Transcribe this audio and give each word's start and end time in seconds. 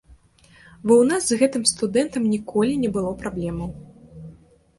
Бо 0.85 0.93
ў 1.01 1.09
нас 1.11 1.21
з 1.27 1.37
гэтым 1.41 1.63
студэнтам 1.73 2.23
ніколі 2.33 2.73
не 2.87 2.93
было 2.97 3.11
праблемаў. 3.21 3.69